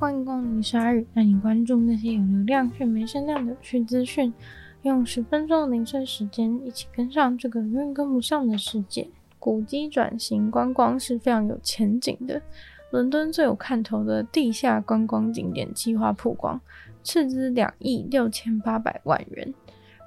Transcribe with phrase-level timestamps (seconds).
[0.00, 4.32] 欢迎光临鲨语，带你关注那些有流量却没声量的趣资讯。
[4.82, 9.08] 用十分钟的零碎时间，一起跟上这个永远跟不上的世界。
[9.40, 12.40] 古迹转型观光是非常有前景的。
[12.92, 16.60] 伦敦最有看头的地下观光景点计划曝光，
[17.02, 19.52] 斥资两亿六千八百万元，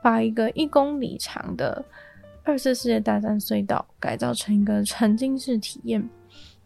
[0.02, 1.84] 把一个一公里长的
[2.44, 6.10] 二次世界大战隧道改造成一个沉浸式体验。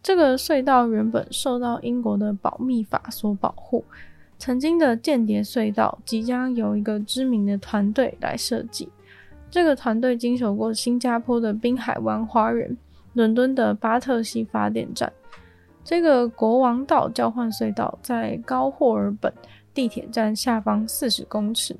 [0.02, 3.84] 这个隧道原本受到英国的保密法所保护，
[4.38, 8.88] 曾经的间谍隧道即将由一个知名的团队来设计。
[9.50, 12.76] 这个团队经手过新加坡的滨海湾花园、
[13.14, 15.12] 伦敦的巴特西发电站。
[15.82, 19.32] 这个国王道交换隧道在高霍尔本
[19.72, 21.76] 地铁站下方四十公尺。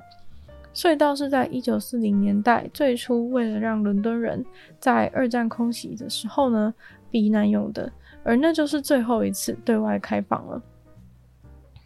[0.73, 4.45] 隧道是在一九四零年代最初为了让伦敦人
[4.79, 6.73] 在二战空袭的时候呢
[7.09, 7.91] 避难用的。
[8.27, 10.61] 而那就是最后一次对外开放了。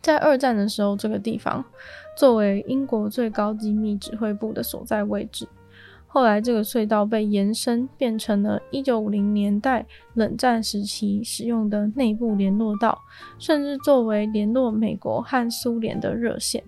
[0.01, 1.63] 在二战的时候，这个地方
[2.17, 5.47] 作为英国最高机密指挥部的所在位置。
[6.07, 12.99] 后来，这个隧道被延伸，变成了一九五零年代冷战时期使用的内部联络道，
[13.37, 16.63] 甚至作为联络美国和苏联的热线。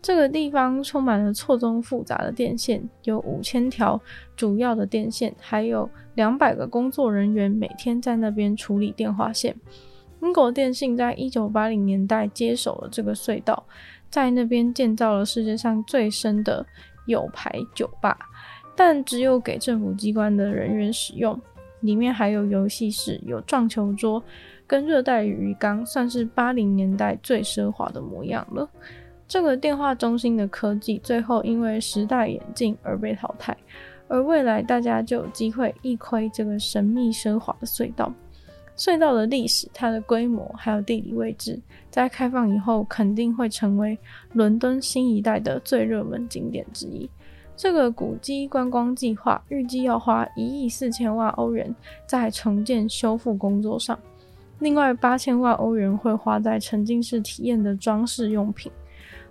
[0.00, 4.00] 这个地方充满了错综复杂的电线，有五千条
[4.36, 9.54] 主要的电线，还有两百个工作人员每天在那边处理电话线。
[10.22, 13.64] 英国电信在一九八零年代接手了这个隧道，
[14.08, 16.64] 在那边建造了世界上最深的
[17.06, 18.16] 有牌酒吧，
[18.76, 21.40] 但只有给政府机关的人员使用。
[21.80, 24.20] 里面还有游戏室，有撞球桌，
[24.66, 28.68] 跟热带鱼缸，算是八零年代最奢华的模样了。
[29.28, 33.54] 这个电话中心的科技最后因为时代演进而被淘汰，
[34.08, 38.10] 而未来大家就有机会一窥这个神秘奢华的隧道。
[38.74, 43.98] 隧道的历史、它的规模还有地理位置，在开放以后肯定会成为
[44.32, 47.10] 伦敦新一代的最热门景点之一。
[47.54, 51.74] 这个古迹观光计划预计要花一亿四千万欧元
[52.06, 53.98] 在重建修复工作上，
[54.60, 58.72] 另外八千万欧元会花在沉浸式体验的装饰用品。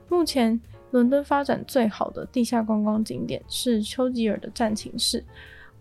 [0.10, 0.60] 目前，
[0.92, 5.24] 伦敦发展最好的地下观光景点是丘吉尔的战情室，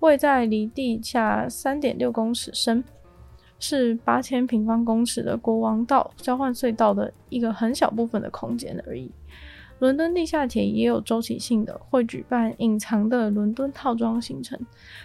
[0.01, 2.83] 位在离地下三点六公尺深，
[3.59, 9.11] 是八千平方公尺的国王道交换隧道的一个很小部分的空间而已。
[9.79, 14.59] 伦敦地下铁也有周期性的会举办隐藏的伦敦套装行程，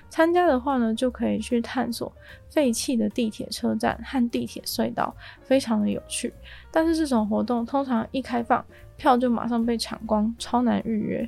[0.09, 2.09] 参加的话呢，就可以去探索
[2.47, 6.33] 废弃的地铁车站和地铁隧道，非常的有趣。
[6.71, 8.65] 但是这种活动通常一开放，
[9.01, 11.28] 票就马上被抢光，超难预约。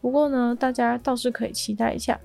[0.00, 2.18] 不过呢，大家倒是可以期待一下，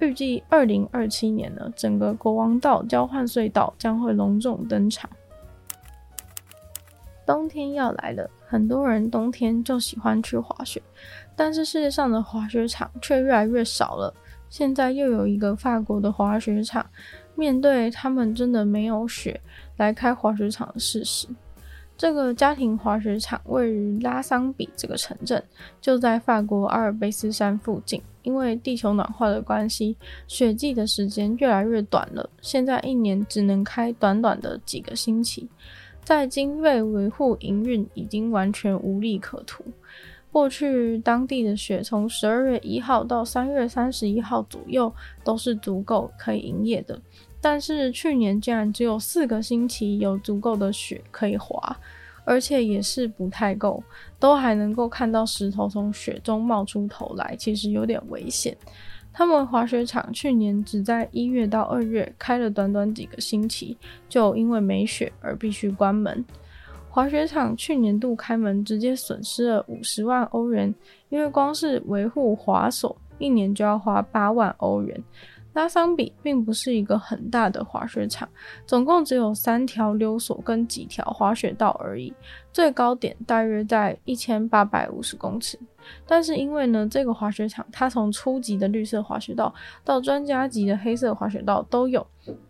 [0.00, 5.08] 预计二零二七年呢，整个国王道交换隧道将会隆重登场。
[7.24, 10.82] 冬天要来了，很多人冬天就喜欢去滑雪，
[11.36, 14.12] 但是世界上的滑雪场却越来越少了。
[14.50, 16.84] 现在又有一个法国的滑雪场，
[17.36, 19.40] 面对他们真的没有雪
[19.76, 21.28] 来开滑雪场的事实。
[22.02, 25.40] 这个家庭滑雪场位于拉桑比这个城镇，
[25.80, 28.02] 就在法国阿尔卑斯山附近。
[28.22, 29.96] 因为地球暖化的关系，
[30.26, 35.48] 雪季的时间越来越短了，现在一年只能开短短的几个星期。
[36.02, 39.62] 在经费维护营运已经完全无利可图。
[40.32, 44.92] 过去当地的雪从十二月一号到三月三十一号左右
[45.22, 47.00] 都是足够可以营业的，
[47.42, 51.76] 但是去年竟然只有四个星期有足够的雪可以滑，
[52.24, 53.82] 而且也是不太够，
[54.20, 58.56] 都还能够看到石头从雪中冒出头来，其实有点危险。
[59.12, 63.76] 他们滑雪场去年只在一月到二月开了短短几个星期，
[64.08, 66.24] 就因为没雪而必须关门。
[66.88, 70.72] 滑雪场去年度开门直接损失了五十万欧元，
[71.08, 75.02] 因为光是维护滑索，一年就要花八万欧元。
[75.52, 78.28] 拉桑比并不是一个很大的滑雪场，
[78.66, 82.12] 总共只有三条溜索跟几条滑雪道而已，
[82.52, 85.58] 最高点大约在一千八百五十公尺。
[86.06, 89.52] 但是因为呢，这个滑雪场它从初级的绿色滑雪道
[89.84, 92.06] 到专家级的黑色滑雪道都有，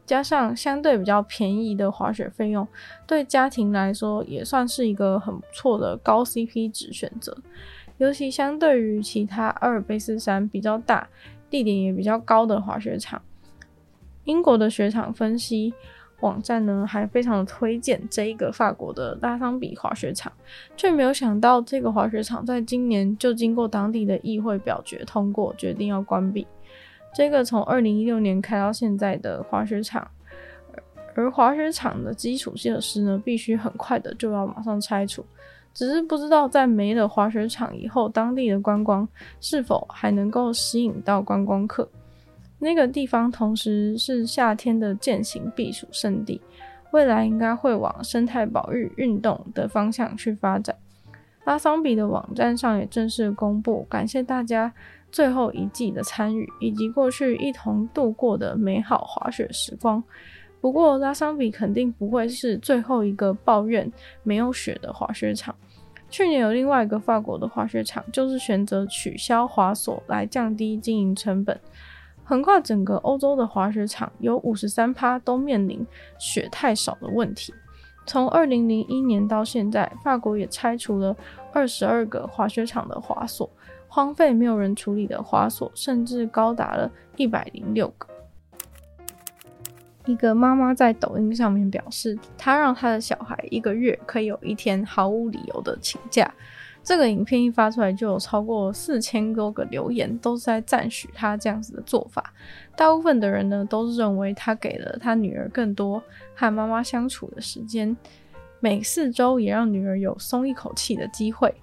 [0.06, 2.66] 加上相对比较便宜的滑雪费用，
[3.06, 7.36] 对家庭来说也算是一个很不错的高 CP 值选择。
[7.98, 11.08] 尤其相对于其他阿尔卑斯山比较大。
[11.52, 13.20] 地点也比较高的滑雪场，
[14.24, 15.74] 英国的雪场分析
[16.20, 20.32] 网站呢，还非常的推荐这一个法国的拉桑比滑雪场，
[20.78, 26.46] 却没有想到这个滑雪场在今年就经过当地的议会表决通过，决定要关闭。
[27.14, 30.10] 这个从二零一六年开到现在的滑雪场，
[31.14, 35.22] 而滑雪场的基础设施呢，必须很快的就要马上拆除。
[35.74, 39.08] 只是不知道在没了滑雪场以后，当地的观光
[39.40, 41.88] 是否还能够吸引到观光客。
[42.58, 46.40] 那个地方同时是夏天的健行避暑胜地，
[46.92, 50.76] 未来应该会往生态保育、运动的方向去发展。
[51.44, 54.72] 拉桑比的网站上也正式公布，感谢大家
[55.10, 60.00] 最后一季的参与，以及过去一同度过的美好滑雪时光。
[60.60, 63.92] 不过，拉桑比肯定不会是最后一个抱怨
[64.22, 65.52] 没有雪的滑雪场。
[66.12, 71.58] 去年有另外一个法国的滑雪场，就是选择取消滑索来降低经营成本。
[72.22, 75.84] 横跨整个欧洲的滑雪场，有五十三趴都面临
[76.18, 77.54] 雪太少的问题。
[78.04, 81.16] 从二零零一年到现在，法国也拆除了
[81.50, 83.48] 二十二个滑雪场的滑索，
[83.88, 88.06] 荒废没有人处理的滑索甚至高达了一百零六个。
[90.06, 96.32] 一个妈妈在抖音上面表示，她让她的小孩一个月可以有一天毫无理由的请假。
[96.84, 102.34] 这个影片一发出来，就有超过四千多个留言，都是在赞许她这样子的做法。
[102.76, 106.02] 大部分的人呢，都是认为她给了她女儿更多
[106.34, 107.96] 和妈妈相处的时间，
[108.58, 111.54] 每四周也让女儿有松一口气的机会。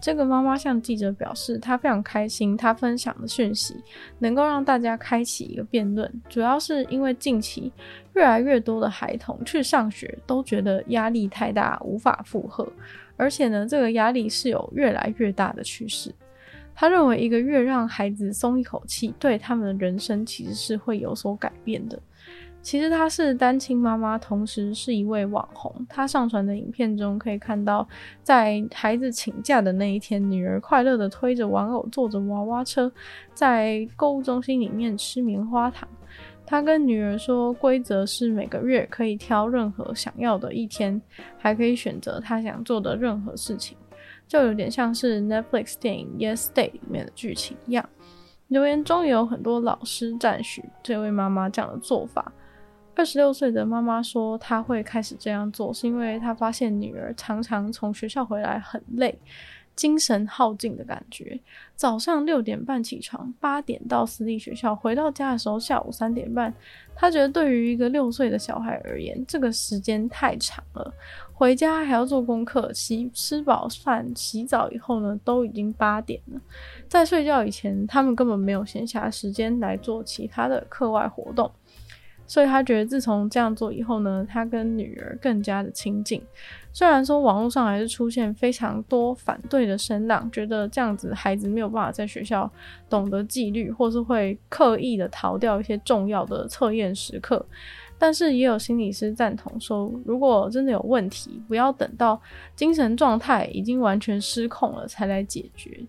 [0.00, 3.74] 这个妈妈向记者表示，她非常开心，她分享的讯息
[4.18, 7.72] 能够让大家开启一个辩论，主要是因为近期
[8.14, 12.66] 越来越多的孩童去上学都觉得压力太大，无法负荷，
[13.16, 16.14] 而且呢，这个压力是有越来越大的趋势。
[16.74, 22.00] 她认为一个月让孩子松一口气，对他们的人生其实是会有所改变的。
[22.60, 25.74] 其实她是单亲妈妈，同时是一位网红。
[25.88, 27.88] 她上传的影片中可以看到，
[28.22, 32.92] 在孩子请假的那一天，女儿快乐地推着玩偶，坐着娃娃车，
[33.32, 35.88] 在购物中心里面吃棉花糖。
[36.44, 41.00] 她跟女儿说，规则是每个月可以挑任何想要的一天，
[41.38, 43.78] 还可以选择她想做的任何事情，
[44.26, 47.88] 就有点像是 Netflix 电影《Yes Day》里面的剧情一样。
[48.48, 52.32] 留言中也有很多老师赞许这位妈妈这样的做法。
[52.98, 59.16] 二十六岁的妈妈说，她会开始这样做，是因为她发现女儿常常从学校回来很累，
[59.76, 61.38] 精神耗尽的感觉。
[61.76, 66.52] 早上六点半起床，八点到私立学校，回到家的时候下午三点半。
[66.96, 70.92] 她觉得对于一个六岁的小孩而言，这个时间太长了。
[71.32, 76.40] 回家还要做功课，洗吃饱饭、洗澡以后呢，都已经八点了。
[76.88, 81.48] 在睡觉以前，他们根本没有闲暇时间来做其他的课外活动。
[82.28, 86.22] 所以他觉得，自从这样做以后呢，他跟女儿更加的亲近。
[86.72, 92.48] 虽然说网络上还是出现非常多反对的声浪，觉得这样子孩子没有办法在学校
[92.88, 97.44] 懂得纪律，或是会刻意的逃掉一些重要的测验时刻。
[97.98, 102.20] 但是也有心理师赞同说，如果真的有问题，不要等到
[102.54, 105.80] 精神状态已经完全失控了才来解决。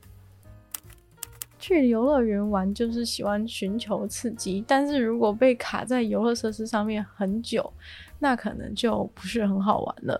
[1.59, 7.71] 去游乐园玩就是喜欢寻求刺激，但是如果被卡在游乐设施上面很久，
[8.17, 10.19] 那可能就不是很好玩了。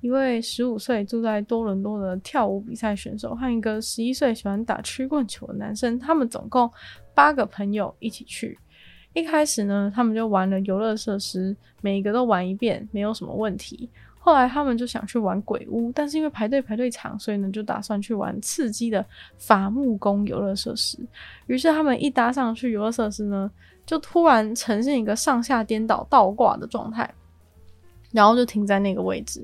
[0.00, 6.70] 一位十五岁住在多伦多的跳舞比赛选手和一个十一岁喜欢打曲棍球的男生，他们总共
[7.12, 8.56] 八个朋友一起去。
[9.14, 13.90] 一开始呢，他们就玩了游乐设施，每一个都玩一遍，没有什么问题。
[14.28, 19.02] 后来他们就想去玩鬼屋，但是因为排队排队长，所以呢就打算去玩刺激的
[19.38, 20.98] 伐木工游乐设施。
[21.46, 23.50] 于是他们一搭上去游乐设施呢，
[23.86, 27.10] 就突然呈现一个上下颠倒、倒挂的状态，
[28.12, 29.42] 然后就停在那个位置。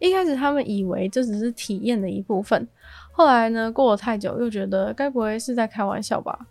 [0.00, 2.68] 一开始他们以为这只是体验的一部分，
[3.12, 6.46] 后来呢过了太久，又觉得该不会是在开玩笑吧？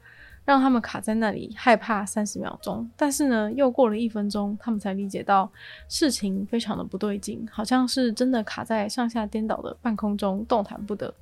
[0.45, 2.89] 让他们卡在那里，害怕三十秒钟。
[2.95, 5.51] 但是呢，又过了一分钟，他们才理解到
[5.89, 11.13] 事情非常的不对劲，好像是真的卡在上下颠倒的半空中，动弹不得。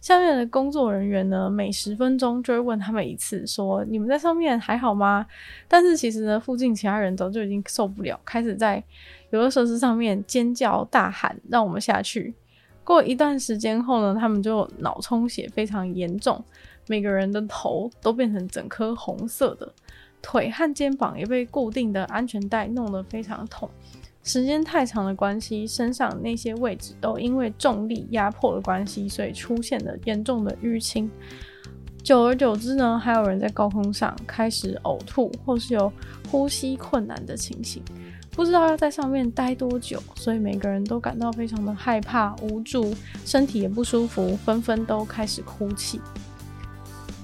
[0.00, 5.26] 下面的工作人员呢，每十分钟就会问他们一次，说：“你们在上面还好吗？”
[5.66, 8.82] 但是其实呢，附近其他人早就已经受不了，开始在
[9.30, 12.34] 游乐设施上面尖叫大喊，让我们下去。
[12.84, 16.44] 过一段时间后呢，他们就脑充血非常严重。
[16.88, 19.72] 每个人的头都变成整颗红色的，
[20.22, 23.68] 腿和肩膀也被固定的安全带弄得非常痛。
[24.22, 31.08] 时间太长的关系，身上那些位置都因为重力压迫的关系，所以出现了严重的淤青。
[32.02, 35.92] 久而久之呢，还有人在高空上开始呕吐，或是有
[36.28, 37.82] 呼吸困难的情形，
[38.30, 46.00] 不知道要在上面待多久，所以每个人都感到非常的害怕、无助，身体也不舒服，纷纷都开始哭泣。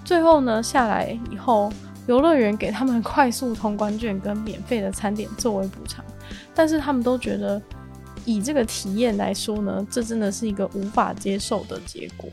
[0.05, 1.73] 最后呢，下来以后，
[2.07, 6.05] 游乐园给他们快速通关券跟免费的餐点作为补偿，
[6.55, 7.61] 但是他们都觉得
[8.25, 12.29] 以这个体验来说呢，这真的是一个无法接受的结果。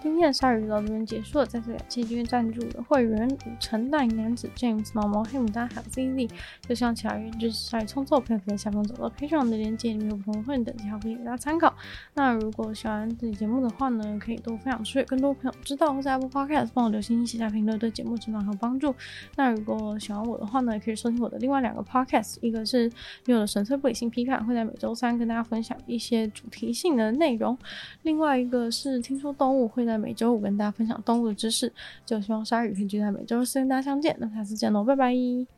[0.00, 6.30] 今天的鲨鱼就到这边结束了，再次感谢今天赞助的会员武城大男子 James 毛毛黑牡丹还有 ZZ，
[6.68, 11.74] 就像其他人就是鲨鱼创作朋友可以在下方找到 Patreon 的链接，里面有不同会员等级，还可以给大家参考。
[12.14, 18.94] 那如果喜欢这期节目的话呢，可以多分享出去，更多朋友知道，或在 Apple Podcast 帮我留心写下评论，对节目质量很有帮助。
[19.34, 22.84] 那如果喜欢我的话呢，也可以收听我的另外两个 Podcast，一个是
[23.24, 27.56] 拥有的纯粹不理性批判，会在每周三跟大家分享一些主题性的内容；
[28.02, 29.87] 另外一个是听说动物会。
[29.88, 31.72] 在每周五跟大家分享动物的知识，
[32.06, 34.14] 就希望鲨鱼可以聚在每周四跟大家相见。
[34.20, 35.57] 那下次见喽，拜拜。